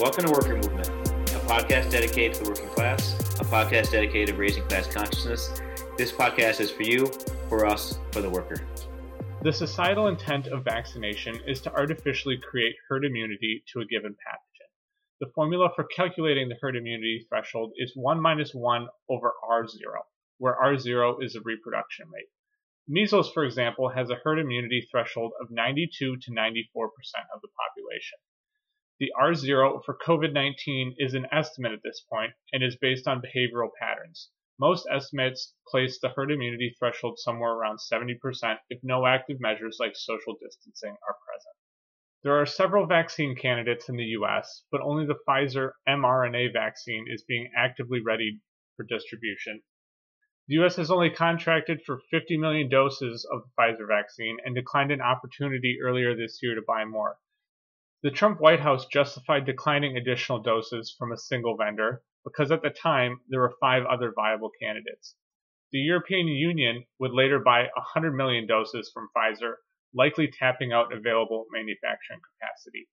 [0.00, 4.40] Welcome to Worker Movement, a podcast dedicated to the working class, a podcast dedicated to
[4.40, 5.60] raising class consciousness.
[5.96, 7.10] This podcast is for you,
[7.48, 8.64] for us, for the worker.
[9.42, 14.70] The societal intent of vaccination is to artificially create herd immunity to a given pathogen.
[15.18, 19.66] The formula for calculating the herd immunity threshold is 1 minus 1 over R0,
[20.38, 22.28] where R0 is the reproduction rate.
[22.86, 26.54] Measles, for example, has a herd immunity threshold of 92 to 94%
[27.34, 28.18] of the population.
[29.00, 33.22] The R0 for COVID 19 is an estimate at this point and is based on
[33.22, 34.32] behavioral patterns.
[34.58, 39.94] Most estimates place the herd immunity threshold somewhere around 70% if no active measures like
[39.94, 41.54] social distancing are present.
[42.24, 47.22] There are several vaccine candidates in the US, but only the Pfizer mRNA vaccine is
[47.22, 48.40] being actively readied
[48.76, 49.62] for distribution.
[50.48, 54.90] The US has only contracted for 50 million doses of the Pfizer vaccine and declined
[54.90, 57.16] an opportunity earlier this year to buy more.
[58.04, 62.70] The Trump White House justified declining additional doses from a single vendor because at the
[62.70, 65.16] time there were five other viable candidates.
[65.72, 69.54] The European Union would later buy 100 million doses from Pfizer,
[69.92, 72.88] likely tapping out available manufacturing capacity.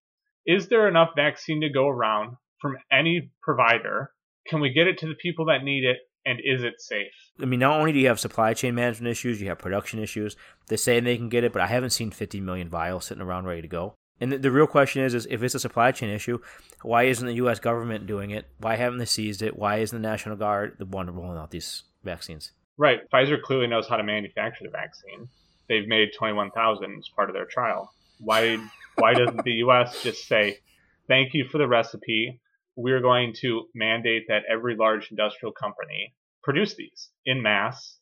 [0.48, 4.10] Is there enough vaccine to go around from any provider?
[4.48, 5.98] Can we get it to the people that need it?
[6.26, 7.14] And is it safe?
[7.40, 10.36] I mean, not only do you have supply chain management issues, you have production issues.
[10.68, 13.46] They say they can get it, but I haven't seen 50 million vials sitting around
[13.46, 13.94] ready to go.
[14.22, 16.40] And the, the, real question is, is if it's a supply chain issue,
[16.82, 17.60] why isn't the U.S.
[17.60, 18.46] government doing it?
[18.60, 19.58] Why haven't they seized it?
[19.58, 22.52] Why isn't the National Guard the one rolling out these vaccines?
[22.78, 23.00] Right.
[23.12, 25.28] Pfizer clearly knows how to manufacture the vaccine.
[25.68, 27.94] They've made 21,000 as part of their trial.
[28.20, 28.58] Why,
[28.96, 30.02] why doesn't the U.S.
[30.04, 30.60] just say,
[31.08, 32.40] thank you for the recipe.
[32.78, 37.98] We're going to mandate that every large industrial company produce these in mass.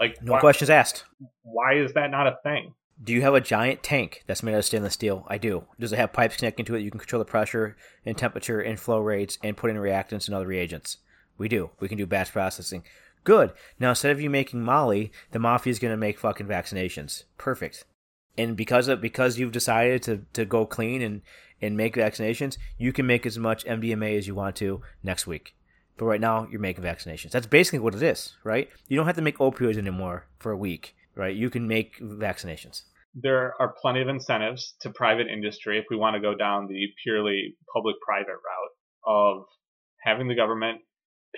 [0.00, 1.04] Like no why, questions asked.
[1.42, 2.74] Why is that not a thing?
[3.02, 5.26] Do you have a giant tank that's made out of stainless steel?
[5.28, 5.64] I do.
[5.80, 6.82] Does it have pipes connecting to it?
[6.82, 10.34] You can control the pressure and temperature and flow rates and put in reactants and
[10.34, 10.98] other reagents.
[11.36, 11.70] We do.
[11.80, 12.84] We can do batch processing.
[13.24, 13.52] Good.
[13.80, 17.24] Now instead of you making Molly, the mafia is going to make fucking vaccinations.
[17.36, 17.84] Perfect.
[18.38, 21.22] And because of because you've decided to, to go clean and
[21.60, 25.54] and make vaccinations, you can make as much MDMA as you want to next week.
[25.96, 27.30] But right now, you're making vaccinations.
[27.30, 28.68] That's basically what it is, right?
[28.88, 31.34] You don't have to make opioids anymore for a week right?
[31.34, 32.82] You can make vaccinations.
[33.14, 36.88] There are plenty of incentives to private industry if we want to go down the
[37.02, 38.74] purely public private route
[39.06, 39.44] of
[40.02, 40.80] having the government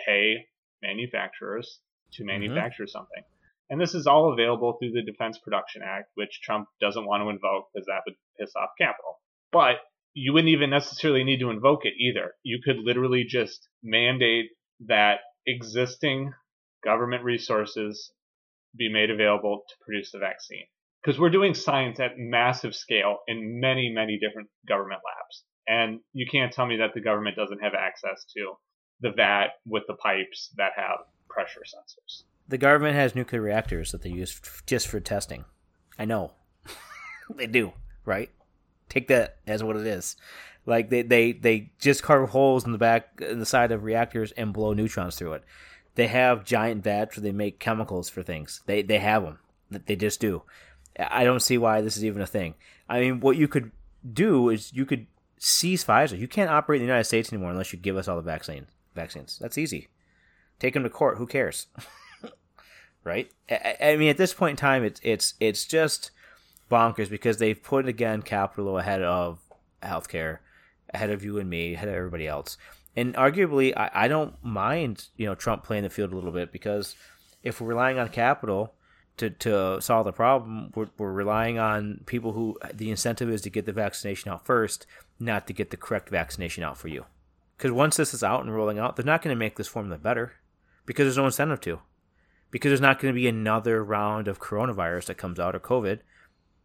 [0.07, 0.47] pay
[0.83, 1.81] manufacturers
[2.13, 2.29] to mm-hmm.
[2.29, 2.99] manufacture mm-hmm.
[2.99, 3.23] something.
[3.69, 7.31] And this is all available through the Defense Production Act, which Trump doesn't want to
[7.31, 9.21] invoke because that would piss off capital.
[9.51, 9.77] But
[10.15, 12.33] you wouldn't even necessarily need to invoke it either.
[12.43, 14.47] You could literally just mandate
[14.87, 16.33] that existing
[16.85, 18.13] government resources
[18.77, 20.67] be made available to produce the vaccine.
[21.03, 25.45] Because we're doing science at massive scale in many, many different government labs.
[25.69, 28.55] And you can't tell me that the government doesn't have access to
[29.01, 30.99] the vat with the pipes that have
[31.29, 32.23] pressure sensors.
[32.49, 35.45] The government has nuclear reactors that they use just for testing.
[35.99, 36.33] I know.
[37.35, 37.73] they do,
[38.05, 38.31] right?
[38.89, 40.17] Take that as what it is.
[40.65, 44.33] Like they, they, they just carve holes in the back in the side of reactors
[44.33, 45.45] and blow neutrons through it.
[45.97, 48.61] They have giant vats where they make chemicals for things.
[48.67, 49.39] They they have them.
[49.71, 50.43] They just do.
[50.99, 52.55] I don't see why this is even a thing.
[52.89, 53.73] I mean, what you could
[54.11, 55.07] do is you could
[55.39, 56.19] seize Pfizer.
[56.19, 58.67] You can't operate in the United States anymore unless you give us all the vaccine
[58.95, 59.39] vaccines.
[59.41, 59.89] That's easy.
[60.59, 61.19] Take them to court.
[61.19, 61.67] Who cares?
[63.05, 63.31] right?
[63.51, 66.11] I, I, mean, at this point in time, it's it's it's just
[66.71, 69.41] bonkers because they've put again capital ahead of
[69.83, 70.39] healthcare,
[70.93, 72.59] ahead of you and me, ahead of everybody else
[72.97, 76.51] and arguably, I, I don't mind you know Trump playing the field a little bit
[76.51, 76.97] because
[77.43, 78.75] if we're relying on capital
[79.19, 83.51] to, to solve the problem, we're, we're relying on people who the incentive is to
[83.51, 84.87] get the vaccination out first,
[85.21, 87.05] not to get the correct vaccination out for you.
[87.57, 89.99] Because once this is out and rolling out, they're not going to make this formula
[89.99, 90.33] better
[90.85, 91.81] because there's no incentive to.
[92.51, 96.01] Because there's not going to be another round of coronavirus that comes out or COVID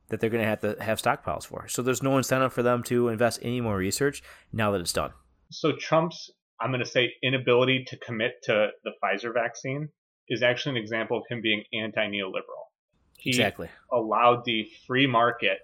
[0.10, 1.68] that they're going to have to have stockpiles for.
[1.68, 5.12] So there's no incentive for them to invest any more research now that it's done
[5.52, 9.90] so Trump's, I'm going to say, inability to commit to the Pfizer vaccine
[10.28, 12.70] is actually an example of him being anti neoliberal.
[13.18, 13.70] He exactly.
[13.92, 15.60] allowed the free market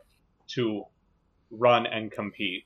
[0.50, 0.84] to
[1.50, 2.66] run and compete,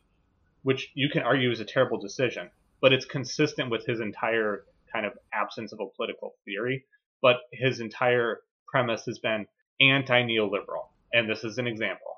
[0.63, 2.49] which you can argue is a terrible decision,
[2.81, 6.85] but it's consistent with his entire kind of absence of a political theory.
[7.21, 9.45] But his entire premise has been
[9.79, 10.89] anti neoliberal.
[11.13, 12.10] And this is an example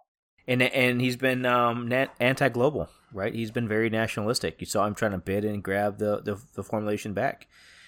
[0.47, 3.33] and and he's been um, anti-global, right?
[3.33, 4.59] He's been very nationalistic.
[4.59, 7.47] You saw him trying to bid and grab the the, the formulation back,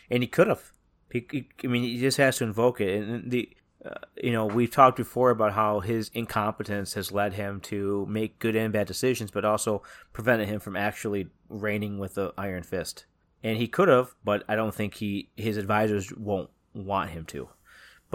[0.10, 0.72] and he could have.
[1.12, 3.02] He, he, I mean, he just has to invoke it.
[3.02, 3.50] And the
[3.86, 8.40] uh, you know, we've talked before about how his incompetence has led him to make
[8.40, 13.06] good and bad decisions, but also prevented him from actually reigning with the iron fist.
[13.44, 17.50] And he could have, but I don't think he his advisors won't want him to.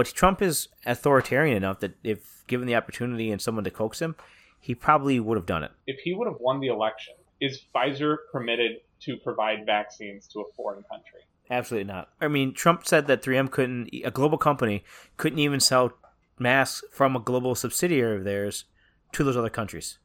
[0.01, 4.17] But Trump is authoritarian enough that if given the opportunity and someone to coax him,
[4.59, 5.73] he probably would have done it.
[5.87, 10.45] If he would have won the election, is Pfizer permitted to provide vaccines to a
[10.57, 11.21] foreign country?
[11.51, 12.09] Absolutely not.
[12.19, 14.85] I mean, Trump said that 3M couldn't, a global company,
[15.19, 15.93] couldn't even sell
[16.39, 18.65] masks from a global subsidiary of theirs
[19.13, 19.99] to those other countries.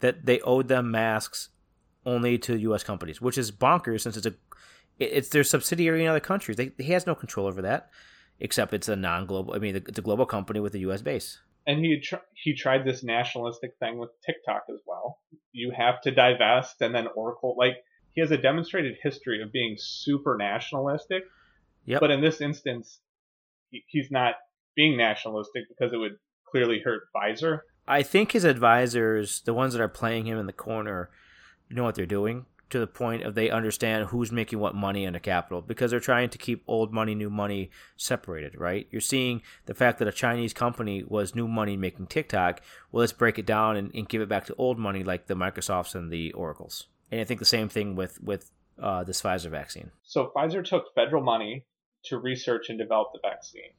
[0.00, 1.50] That they owed them masks
[2.06, 2.82] only to U.S.
[2.82, 4.34] companies, which is bonkers since it's a,
[4.98, 6.56] it's their subsidiary in other countries.
[6.56, 7.90] They, he has no control over that,
[8.40, 9.54] except it's a non-global.
[9.54, 11.02] I mean, it's a global company with a U.S.
[11.02, 11.38] base.
[11.66, 15.18] And he tr- he tried this nationalistic thing with TikTok as well.
[15.52, 17.76] You have to divest, and then Oracle like
[18.12, 21.24] he has a demonstrated history of being super nationalistic.
[21.86, 22.00] Yep.
[22.00, 23.00] But in this instance,
[23.70, 24.34] he, he's not
[24.74, 26.16] being nationalistic because it would
[26.48, 27.60] clearly hurt Pfizer.
[27.88, 31.10] I think his advisors, the ones that are playing him in the corner,
[31.70, 35.12] know what they're doing to the point of they understand who's making what money in
[35.12, 38.88] the capital because they're trying to keep old money, new money separated, right?
[38.90, 42.60] You're seeing the fact that a Chinese company was new money making TikTok.
[42.90, 45.34] Well, let's break it down and, and give it back to old money like the
[45.34, 46.88] Microsofts and the Oracles.
[47.12, 48.50] And I think the same thing with with
[48.82, 49.90] uh, this Pfizer vaccine.
[50.02, 51.64] So Pfizer took federal money
[52.06, 53.70] to research and develop the vaccine,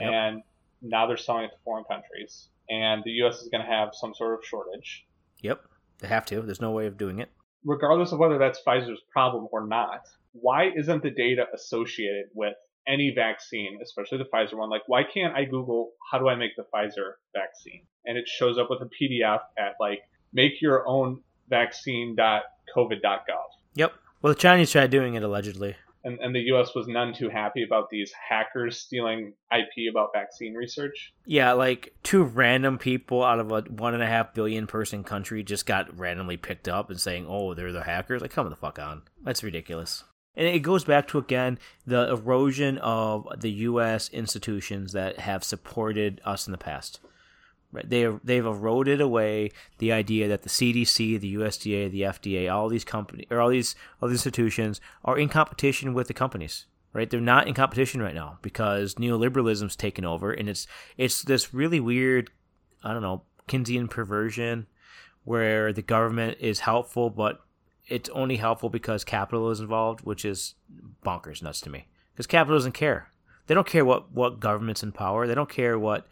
[0.00, 0.10] yep.
[0.12, 0.42] and
[0.82, 3.40] now they're selling it to foreign countries, and the U.S.
[3.40, 5.06] is going to have some sort of shortage.
[5.42, 5.64] Yep,
[6.00, 6.42] they have to.
[6.42, 7.30] There's no way of doing it.
[7.66, 12.54] Regardless of whether that's Pfizer's problem or not, why isn't the data associated with
[12.86, 14.70] any vaccine, especially the Pfizer one?
[14.70, 18.56] Like, why can't I Google how do I make the Pfizer vaccine, and it shows
[18.56, 20.02] up with a PDF at like
[20.32, 23.46] make your own vaccine.covid.gov.
[23.74, 23.92] Yep.
[24.22, 25.76] Well, the Chinese tried doing it allegedly.
[26.06, 26.70] And, and the U.S.
[26.72, 31.12] was none too happy about these hackers stealing IP about vaccine research.
[31.24, 35.42] Yeah, like two random people out of a one and a half billion person country
[35.42, 38.78] just got randomly picked up and saying, "Oh, they're the hackers." Like, come the fuck
[38.78, 39.02] on.
[39.24, 40.04] That's ridiculous.
[40.36, 44.08] And it goes back to again the erosion of the U.S.
[44.10, 47.00] institutions that have supported us in the past.
[47.72, 52.84] They they've eroded away the idea that the CDC, the USDA, the FDA, all these
[52.84, 56.66] company or all these all these institutions are in competition with the companies.
[56.92, 57.10] Right?
[57.10, 60.66] They're not in competition right now because neoliberalism's taken over, and it's
[60.96, 62.30] it's this really weird,
[62.82, 64.66] I don't know, Keynesian perversion
[65.24, 67.40] where the government is helpful, but
[67.88, 70.54] it's only helpful because capital is involved, which is
[71.04, 71.88] bonkers nuts to me.
[72.12, 73.12] Because capital doesn't care.
[73.46, 75.26] They don't care what what government's in power.
[75.26, 76.06] They don't care what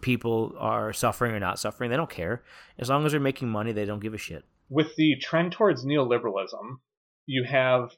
[0.00, 1.90] people are suffering or not suffering.
[1.90, 2.42] They don't care.
[2.78, 4.44] As long as they're making money, they don't give a shit.
[4.68, 6.78] With the trend towards neoliberalism,
[7.26, 7.90] you have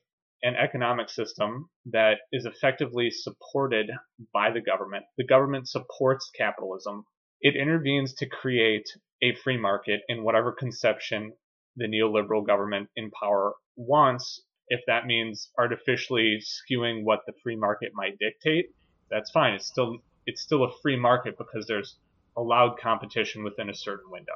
[0.42, 3.90] an economic system that is effectively supported
[4.32, 5.04] by the government.
[5.18, 7.04] The government supports capitalism.
[7.40, 8.88] It intervenes to create
[9.22, 11.32] a free market in whatever conception
[11.76, 14.42] the neoliberal government in power wants.
[14.68, 18.66] If that means artificially skewing what the free market might dictate,
[19.10, 19.54] that's fine.
[19.54, 21.96] It's still it's still a free market because there's
[22.36, 24.34] allowed competition within a certain window.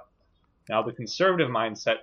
[0.68, 1.96] Now, the conservative mindset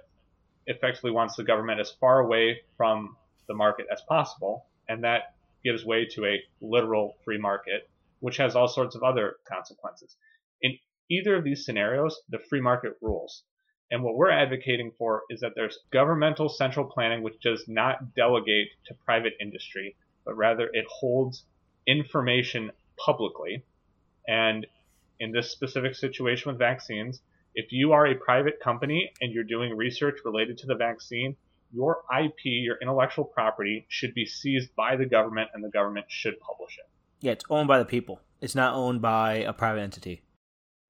[0.68, 3.18] effectively wants the government as far away from
[3.48, 5.33] the market as possible, and that
[5.63, 7.89] gives way to a literal free market,
[8.19, 10.16] which has all sorts of other consequences.
[10.62, 10.77] In
[11.10, 13.44] either of these scenarios, the free market rules.
[13.92, 18.70] And what we're advocating for is that there's governmental central planning which does not delegate
[18.86, 21.44] to private industry, but rather it holds
[21.86, 23.65] information publicly
[24.28, 24.66] and
[25.20, 27.22] in this specific situation with vaccines,
[27.54, 31.36] if you are a private company and you're doing research related to the vaccine,
[31.74, 36.40] your IP, your intellectual property, should be seized by the government and the government should
[36.40, 36.90] publish it.
[37.22, 38.20] Yeah, it's owned by the people.
[38.42, 40.24] It's not owned by a private entity.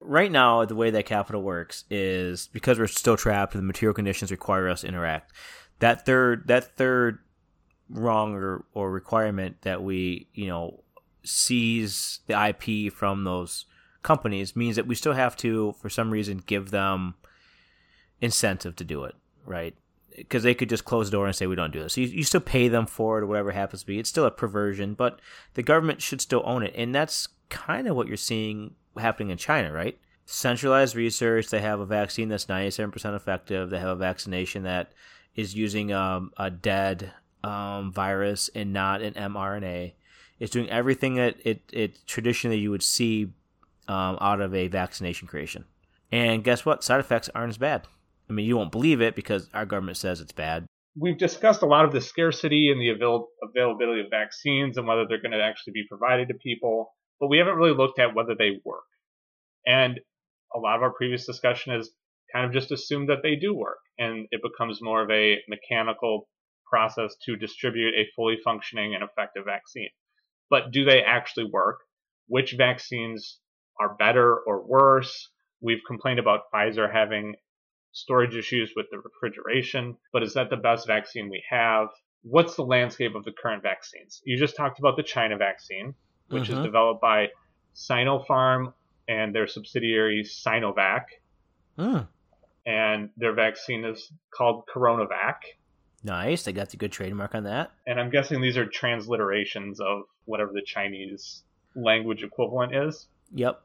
[0.00, 3.94] Right now, the way that capital works is because we're still trapped and the material
[3.94, 5.32] conditions require us to interact.
[5.78, 7.18] That third that third
[7.88, 10.82] wrong or, or requirement that we, you know,
[11.24, 13.66] seize the IP from those
[14.02, 17.14] companies means that we still have to, for some reason, give them
[18.20, 19.14] incentive to do it,
[19.46, 19.74] right?
[20.16, 21.94] Because they could just close the door and say we don't do this.
[21.94, 23.98] So you, you still pay them for it or whatever happens to be.
[23.98, 25.20] It's still a perversion, but
[25.54, 29.38] the government should still own it, and that's kind of what you're seeing happening in
[29.38, 29.98] China, right?
[30.24, 31.48] Centralized research.
[31.48, 33.70] They have a vaccine that's 97% effective.
[33.70, 34.92] They have a vaccination that
[35.34, 37.12] is using um, a dead
[37.42, 39.92] um, virus and not an mRNA
[40.42, 43.32] it's doing everything that it, it traditionally you would see
[43.86, 45.64] um, out of a vaccination creation.
[46.10, 46.82] And guess what?
[46.82, 47.86] Side effects aren't as bad.
[48.28, 50.66] I mean, you won't believe it because our government says it's bad.
[50.98, 55.04] We've discussed a lot of the scarcity and the avail- availability of vaccines and whether
[55.08, 56.92] they're going to actually be provided to people.
[57.20, 58.82] but we haven't really looked at whether they work.
[59.64, 60.00] And
[60.52, 61.88] a lot of our previous discussion has
[62.34, 66.28] kind of just assumed that they do work, and it becomes more of a mechanical
[66.68, 69.90] process to distribute a fully functioning and effective vaccine.
[70.52, 71.78] But do they actually work?
[72.26, 73.38] Which vaccines
[73.80, 75.30] are better or worse?
[75.62, 77.36] We've complained about Pfizer having
[77.92, 81.88] storage issues with the refrigeration, but is that the best vaccine we have?
[82.20, 84.20] What's the landscape of the current vaccines?
[84.26, 85.94] You just talked about the China vaccine,
[86.28, 86.58] which mm-hmm.
[86.58, 87.28] is developed by
[87.74, 88.74] Sinopharm
[89.08, 91.04] and their subsidiary Sinovac.
[91.78, 92.06] Mm.
[92.66, 95.36] And their vaccine is called CoronaVac.
[96.04, 96.42] Nice.
[96.42, 97.70] They got the good trademark on that.
[97.86, 101.44] And I'm guessing these are transliterations of whatever the Chinese
[101.74, 103.06] language equivalent is.
[103.34, 103.60] Yep.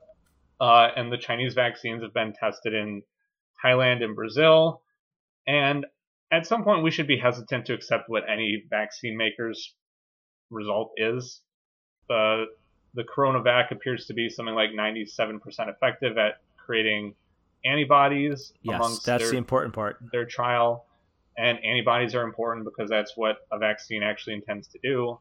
[0.59, 3.03] Uh, and the Chinese vaccines have been tested in
[3.63, 4.81] Thailand and Brazil.
[5.47, 5.85] And
[6.31, 9.73] at some point, we should be hesitant to accept what any vaccine maker's
[10.49, 11.41] result is.
[12.09, 12.45] The
[12.93, 15.39] the CoronaVac appears to be something like 97%
[15.69, 17.13] effective at creating
[17.63, 18.53] antibodies.
[18.63, 19.99] Yes, that's their, the important part.
[20.11, 20.86] Their trial,
[21.37, 25.19] and antibodies are important because that's what a vaccine actually intends to do.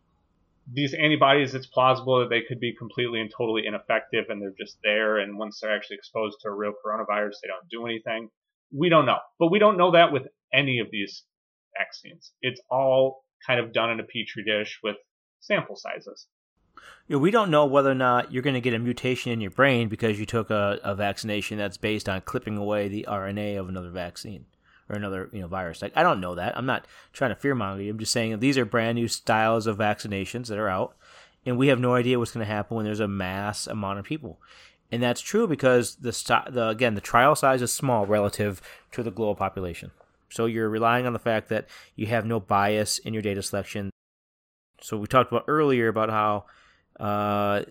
[0.72, 4.78] These antibodies, it's plausible that they could be completely and totally ineffective and they're just
[4.82, 5.18] there.
[5.18, 8.30] And once they're actually exposed to a real coronavirus, they don't do anything.
[8.72, 9.18] We don't know.
[9.38, 11.22] But we don't know that with any of these
[11.78, 12.32] vaccines.
[12.40, 14.96] It's all kind of done in a petri dish with
[15.40, 16.26] sample sizes.
[17.06, 19.40] You know, we don't know whether or not you're going to get a mutation in
[19.40, 23.60] your brain because you took a, a vaccination that's based on clipping away the RNA
[23.60, 24.46] of another vaccine
[24.88, 25.82] or another you know virus.
[25.82, 26.56] Like I don't know that.
[26.56, 27.90] I'm not trying to fearmonger you.
[27.90, 30.96] I'm just saying these are brand new styles of vaccinations that are out,
[31.44, 34.04] and we have no idea what's going to happen when there's a mass amount of
[34.04, 34.40] people.
[34.92, 36.12] And that's true because the,
[36.50, 38.62] the again the trial size is small relative
[38.92, 39.90] to the global population.
[40.28, 43.90] So you're relying on the fact that you have no bias in your data selection.
[44.80, 46.44] So we talked about earlier about how
[47.00, 47.62] uh,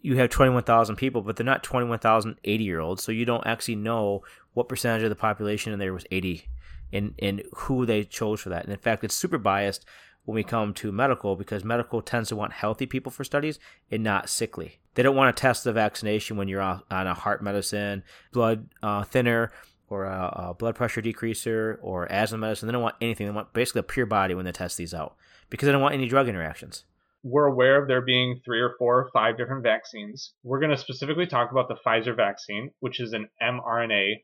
[0.00, 3.02] you have 21,000 people, but they're not 21,000 80 year olds.
[3.02, 4.22] So you don't actually know
[4.54, 6.48] what percentage of the population in there was 80
[6.92, 8.64] and, and who they chose for that.
[8.64, 9.84] And in fact, it's super biased
[10.24, 13.58] when we come to medical because medical tends to want healthy people for studies
[13.90, 14.78] and not sickly.
[14.94, 18.02] They don't want to test the vaccination when you're on a heart medicine,
[18.32, 19.52] blood uh, thinner,
[19.88, 22.66] or a, a, blood pressure decreaser, or asthma medicine.
[22.66, 23.26] They don't want anything.
[23.26, 25.16] They want basically a pure body when they test these out
[25.48, 26.84] because they don't want any drug interactions
[27.22, 30.34] we're aware of there being three or four or five different vaccines.
[30.42, 34.22] We're going to specifically talk about the Pfizer vaccine, which is an mRNA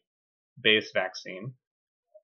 [0.62, 1.54] based vaccine.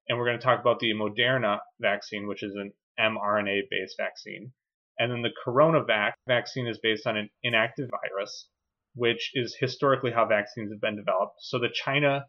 [0.09, 4.53] And we're going to talk about the Moderna vaccine, which is an mRNA based vaccine.
[4.99, 8.49] And then the CoronaVac vaccine is based on an inactive virus,
[8.95, 11.37] which is historically how vaccines have been developed.
[11.41, 12.27] So the China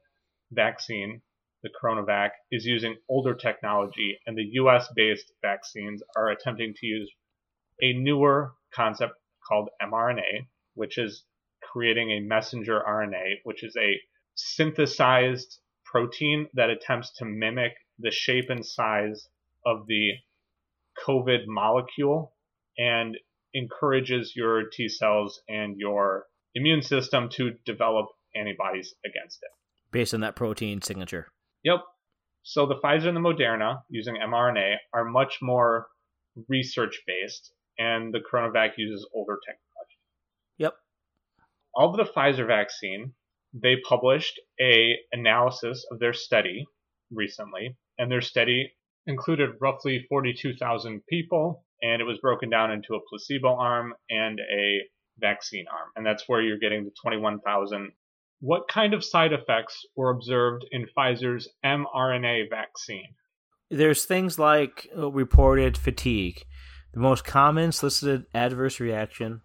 [0.52, 1.22] vaccine,
[1.64, 7.12] the CoronaVac, is using older technology, and the US based vaccines are attempting to use
[7.82, 9.14] a newer concept
[9.48, 11.24] called mRNA, which is
[11.62, 14.00] creating a messenger RNA, which is a
[14.36, 19.28] synthesized protein that attempts to mimic the shape and size
[19.66, 20.12] of the
[21.06, 22.34] COVID molecule
[22.78, 23.18] and
[23.54, 26.26] encourages your T cells and your
[26.56, 29.50] immune system to develop antibodies against it.
[29.92, 31.28] Based on that protein signature.
[31.64, 31.82] Yep.
[32.44, 35.88] So the Pfizer and the Moderna using mRNA are much more
[36.48, 39.98] research based and the CoronaVac uses older technology.
[40.58, 40.74] Yep.
[41.76, 43.14] Of the Pfizer vaccine,
[43.54, 46.66] they published a analysis of their study
[47.12, 48.72] recently, and their study
[49.08, 54.82] included roughly 42,000 people, and it was broken down into a placebo arm and a
[55.20, 57.92] vaccine arm, and that's where you're getting the 21,000.
[58.40, 63.16] What kind of side effects were observed in Pfizer's mRNA vaccine?
[63.70, 66.44] There's things like uh, reported fatigue,
[66.94, 69.42] the most common solicited adverse reaction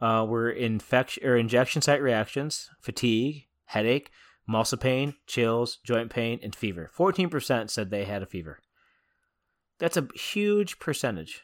[0.00, 4.10] uh, were infection or injection site reactions, fatigue, headache,
[4.46, 6.90] muscle pain, chills, joint pain, and fever.
[6.96, 8.60] 14% said they had a fever.
[9.78, 11.42] That's a huge percentage.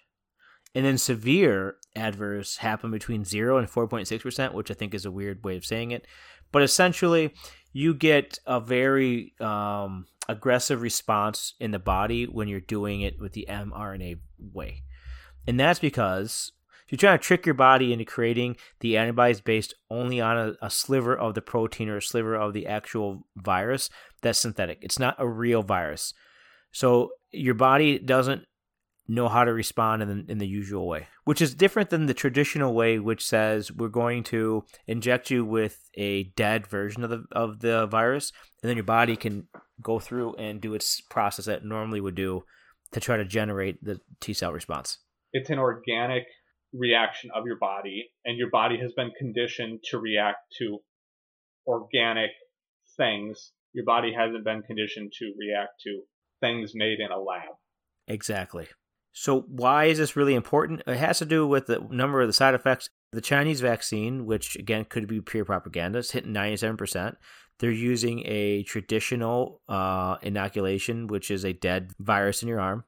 [0.74, 5.44] And then severe adverse happen between 0 and 4.6%, which I think is a weird
[5.44, 6.06] way of saying it.
[6.50, 7.34] But essentially,
[7.72, 13.32] you get a very um, aggressive response in the body when you're doing it with
[13.32, 14.20] the mRNA
[14.52, 14.82] way.
[15.46, 16.52] And that's because
[16.92, 20.68] you're trying to trick your body into creating the antibodies based only on a, a,
[20.68, 23.88] sliver of the protein or a sliver of the actual virus
[24.20, 24.78] that's synthetic.
[24.82, 26.12] It's not a real virus.
[26.70, 28.44] So your body doesn't
[29.08, 32.14] know how to respond in the, in the usual way, which is different than the
[32.14, 37.24] traditional way, which says we're going to inject you with a dead version of the
[37.32, 38.32] of the virus,
[38.62, 39.48] and then your body can
[39.80, 42.44] go through and do its process that it normally would do
[42.92, 44.98] to try to generate the T cell response
[45.32, 46.24] it's an organic
[46.72, 50.78] reaction of your body, and your body has been conditioned to react to
[51.66, 52.30] organic
[52.96, 53.52] things.
[53.72, 56.02] Your body hasn't been conditioned to react to
[56.40, 57.54] things made in a lab.
[58.08, 58.66] Exactly.
[59.12, 60.82] So, why is this really important?
[60.86, 62.88] It has to do with the number of the side effects.
[63.12, 67.16] The Chinese vaccine, which again could be pure propaganda, is hitting 97%.
[67.58, 72.84] They're using a traditional uh, inoculation, which is a dead virus in your arm.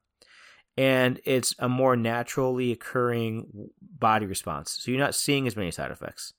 [0.76, 4.78] And it's a more naturally occurring body response.
[4.80, 6.32] So, you're not seeing as many side effects.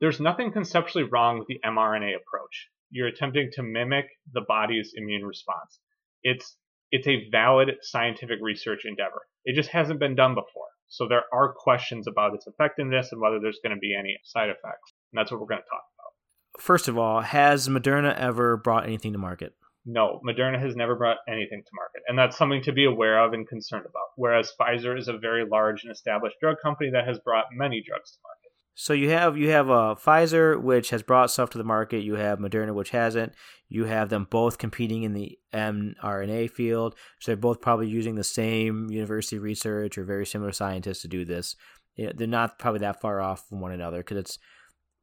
[0.00, 2.68] There's nothing conceptually wrong with the mRNA approach.
[2.90, 5.80] You're attempting to mimic the body's immune response.
[6.22, 6.56] It's
[6.90, 9.20] it's a valid scientific research endeavor.
[9.44, 10.68] It just hasn't been done before.
[10.88, 14.48] So there are questions about its effectiveness and whether there's going to be any side
[14.48, 14.94] effects.
[15.12, 16.62] And that's what we're going to talk about.
[16.62, 19.54] First of all, has Moderna ever brought anything to market?
[19.84, 22.02] No, Moderna has never brought anything to market.
[22.08, 24.08] And that's something to be aware of and concerned about.
[24.16, 28.12] Whereas Pfizer is a very large and established drug company that has brought many drugs
[28.12, 28.38] to market.
[28.80, 32.04] So you have you have uh, Pfizer, which has brought stuff to the market.
[32.04, 33.32] You have Moderna, which hasn't.
[33.68, 36.94] You have them both competing in the mRNA field.
[37.18, 41.24] So they're both probably using the same university research or very similar scientists to do
[41.24, 41.56] this.
[41.96, 44.38] they're not probably that far off from one another because it's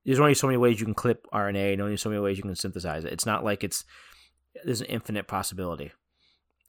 [0.06, 2.44] there's only so many ways you can clip RNA and only so many ways you
[2.44, 3.12] can synthesize it.
[3.12, 3.84] It's not like it's
[4.64, 5.92] there's an infinite possibility,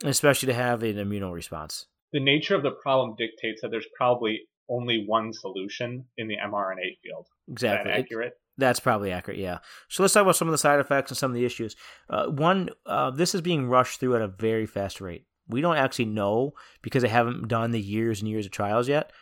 [0.04, 1.86] especially to have an immune response.
[2.12, 6.98] The nature of the problem dictates that there's probably only one solution in the mRNA
[7.02, 7.26] field.
[7.48, 7.90] Exactly.
[7.90, 8.32] That accurate?
[8.32, 9.58] It, that's probably accurate, yeah.
[9.88, 11.76] So let's talk about some of the side effects and some of the issues.
[12.08, 15.26] Uh, one, uh, this is being rushed through at a very fast rate.
[15.48, 19.12] We don't actually know because they haven't done the years and years of trials yet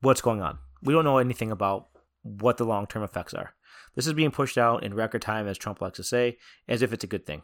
[0.00, 0.58] what's going on.
[0.82, 1.88] We don't know anything about
[2.22, 3.54] what the long term effects are.
[3.94, 6.38] This is being pushed out in record time, as Trump likes to say,
[6.68, 7.42] as if it's a good thing.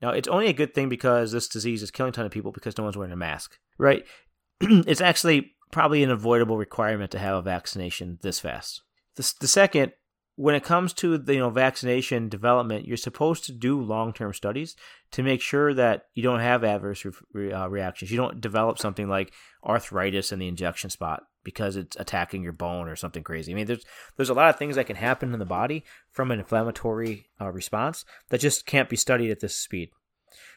[0.00, 2.52] Now, it's only a good thing because this disease is killing a ton of people
[2.52, 4.04] because no one's wearing a mask, right?
[4.60, 8.82] it's actually probably an avoidable requirement to have a vaccination this fast.
[9.16, 9.92] The, the second,
[10.38, 14.32] when it comes to the you know vaccination development, you're supposed to do long term
[14.32, 14.76] studies
[15.10, 18.12] to make sure that you don't have adverse re- uh, reactions.
[18.12, 19.32] You don't develop something like
[19.66, 23.50] arthritis in the injection spot because it's attacking your bone or something crazy.
[23.50, 23.84] I mean, there's
[24.16, 27.50] there's a lot of things that can happen in the body from an inflammatory uh,
[27.50, 29.90] response that just can't be studied at this speed.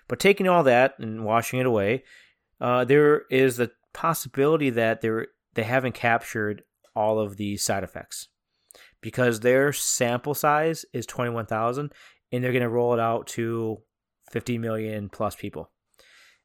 [0.07, 2.03] But taking all that and washing it away,
[2.59, 5.09] uh, there is the possibility that they
[5.55, 6.61] they haven't captured
[6.95, 8.27] all of these side effects
[9.01, 11.91] because their sample size is 21,000
[12.31, 13.79] and they're going to roll it out to
[14.31, 15.71] 50 million plus people.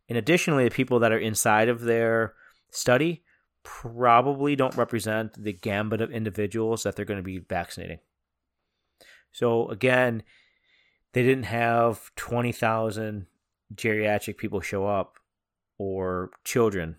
[0.09, 2.35] And additionally, the people that are inside of their
[2.71, 3.23] study
[3.63, 7.99] probably don't represent the gambit of individuals that they're going to be vaccinating.
[9.33, 10.23] So again,
[11.13, 13.27] they didn't have 20,000
[13.75, 15.19] geriatric people show up
[15.79, 16.97] or children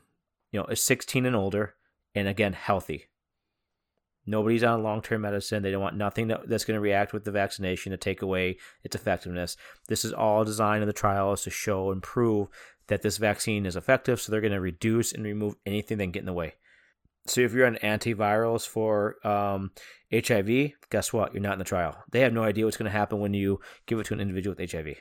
[0.51, 1.75] you know, 16 and older,
[2.15, 3.07] and again, healthy.
[4.27, 5.63] Nobody's on long term medicine.
[5.63, 8.57] They don't want nothing that, that's going to react with the vaccination to take away
[8.83, 9.55] its effectiveness.
[9.87, 12.49] This is all designed in the trials to show and prove
[12.87, 14.19] that this vaccine is effective.
[14.19, 16.55] So they're going to reduce and remove anything that can get in the way.
[17.25, 19.71] So if you're on antivirals for um,
[20.13, 21.33] HIV, guess what?
[21.33, 21.97] You're not in the trial.
[22.11, 24.55] They have no idea what's going to happen when you give it to an individual
[24.57, 24.95] with HIV.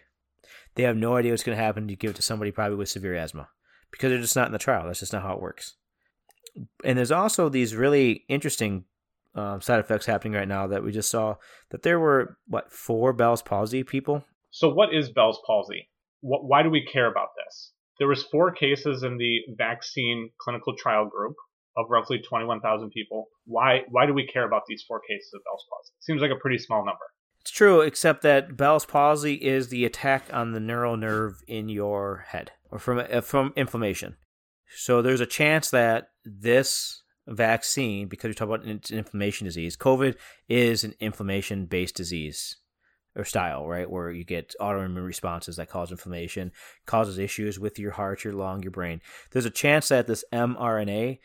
[0.75, 2.77] They have no idea what's going to happen when you give it to somebody probably
[2.77, 3.49] with severe asthma
[3.91, 4.87] because they're just not in the trial.
[4.87, 5.75] That's just not how it works.
[6.85, 8.85] And there's also these really interesting
[9.37, 11.37] um, side effects happening right now that we just saw
[11.70, 14.25] that there were what four Bell's palsy people.
[14.51, 15.88] So what is Bell's palsy?
[16.20, 17.72] What, why do we care about this?
[17.99, 21.35] There was four cases in the vaccine clinical trial group
[21.77, 23.27] of roughly 21,000 people.
[23.44, 25.92] Why why do we care about these four cases of Bell's palsy?
[25.99, 27.05] It seems like a pretty small number.
[27.40, 32.25] It's true, except that Bell's palsy is the attack on the neural nerve in your
[32.29, 34.16] head or from uh, from inflammation.
[34.75, 40.17] So there's a chance that this vaccine, because we talk about an inflammation disease, COVID
[40.49, 42.57] is an inflammation based disease
[43.17, 43.91] or style, right?
[43.91, 46.53] Where you get autoimmune responses that cause inflammation,
[46.87, 49.01] causes issues with your heart, your lung, your brain.
[49.31, 51.19] There's a chance that this mRNA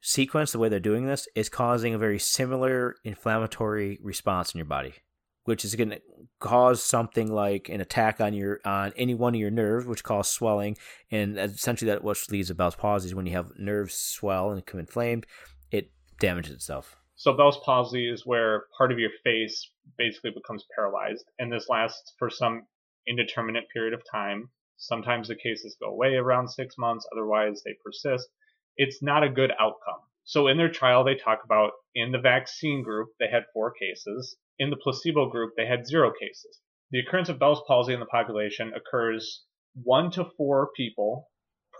[0.00, 4.66] sequence, the way they're doing this, is causing a very similar inflammatory response in your
[4.66, 4.94] body
[5.44, 6.00] which is going to
[6.38, 10.32] cause something like an attack on your on any one of your nerves, which causes
[10.32, 10.76] swelling,
[11.10, 14.64] and essentially that what leads to Bell's palsy is when you have nerves swell and
[14.64, 15.26] become inflamed,
[15.70, 16.96] it damages itself.
[17.16, 22.14] So Bell's palsy is where part of your face basically becomes paralyzed, and this lasts
[22.18, 22.66] for some
[23.06, 24.48] indeterminate period of time.
[24.76, 28.28] Sometimes the cases go away around six months, otherwise they persist.
[28.76, 30.00] It's not a good outcome.
[30.24, 34.36] So in their trial, they talk about in the vaccine group, they had four cases.
[34.62, 36.60] In the placebo group, they had zero cases.
[36.92, 39.42] The occurrence of Bell's palsy in the population occurs
[39.74, 41.28] one to four people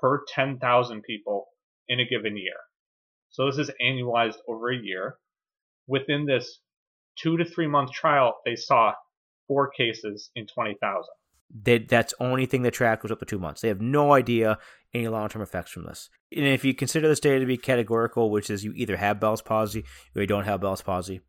[0.01, 1.47] per 10,000 people
[1.87, 2.57] in a given year.
[3.31, 5.15] So this is annualized over a year.
[5.87, 6.59] Within this
[7.17, 8.95] two to three month trial, they saw
[9.47, 11.05] four cases in 20,000.
[11.63, 13.61] They, that's only thing they track was up to two months.
[13.61, 14.59] They have no idea
[14.95, 16.11] any long term effects from this.
[16.35, 19.43] And if you consider this data to be categorical, which is you either have Bell's
[19.43, 21.21] palsy or you don't have Bell's palsy,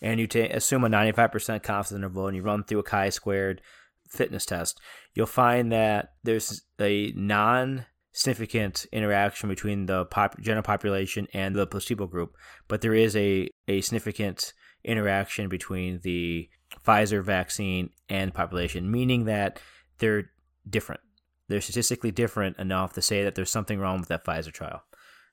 [0.00, 3.60] and you t- assume a 95% confidence interval and you run through a chi squared
[4.08, 4.80] fitness test,
[5.14, 11.66] you'll find that there's a non significant interaction between the pop- general population and the
[11.66, 12.34] placebo group,
[12.68, 14.52] but there is a, a significant
[14.84, 16.48] interaction between the
[16.86, 19.60] Pfizer vaccine and population, meaning that
[19.98, 20.30] they're
[20.68, 21.00] different.
[21.52, 24.84] They're statistically different enough to say that there's something wrong with that Pfizer trial.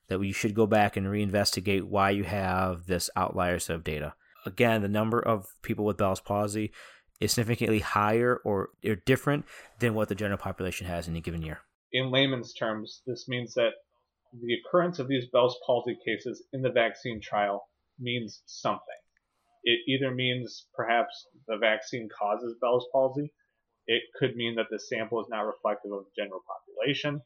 [0.09, 4.15] That we should go back and reinvestigate why you have this outlier set of data.
[4.45, 6.73] Again, the number of people with Bell's palsy
[7.21, 9.45] is significantly higher or, or different
[9.79, 11.61] than what the general population has in a given year.
[11.93, 13.71] In layman's terms, this means that
[14.33, 17.63] the occurrence of these Bell's palsy cases in the vaccine trial
[17.97, 18.83] means something.
[19.63, 23.31] It either means perhaps the vaccine causes Bell's palsy.
[23.89, 27.21] It could mean that the sample is not reflective of the general population.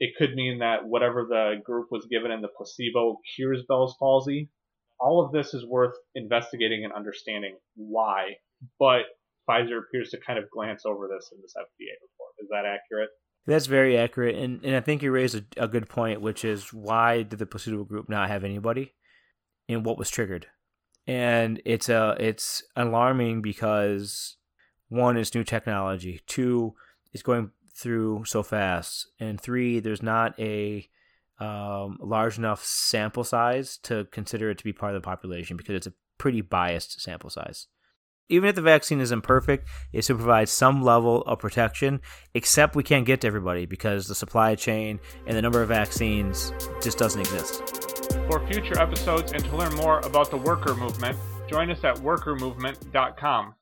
[0.00, 4.50] It could mean that whatever the group was given in the placebo cures Bell's palsy.
[4.98, 8.34] All of this is worth investigating and understanding why,
[8.80, 9.02] but
[9.48, 12.34] Pfizer appears to kind of glance over this in this FDA report.
[12.40, 13.10] Is that accurate?
[13.46, 16.72] That's very accurate, and, and I think you raised a, a good point, which is
[16.72, 18.92] why did the placebo group not have anybody,
[19.68, 20.48] and what was triggered?
[21.08, 24.36] and it's a uh, it's alarming because
[24.88, 26.74] one is new technology, two
[27.12, 30.88] is going through so fast, and three there's not a
[31.40, 35.74] um, large enough sample size to consider it to be part of the population because
[35.74, 37.68] it's a pretty biased sample size.
[38.30, 42.00] Even if the vaccine is imperfect, it still provides some level of protection,
[42.34, 46.52] except we can't get to everybody because the supply chain and the number of vaccines
[46.82, 47.62] just doesn't exist.
[48.28, 51.16] For future episodes and to learn more about the worker movement,
[51.48, 53.54] join us at workermovement.com.